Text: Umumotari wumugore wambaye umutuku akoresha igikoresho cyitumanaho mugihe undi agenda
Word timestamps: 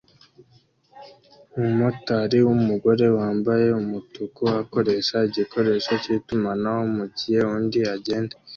Umumotari 1.57 2.37
wumugore 2.47 3.05
wambaye 3.17 3.67
umutuku 3.81 4.41
akoresha 4.61 5.17
igikoresho 5.29 5.91
cyitumanaho 6.03 6.81
mugihe 6.97 7.41
undi 7.55 7.79
agenda 7.95 8.35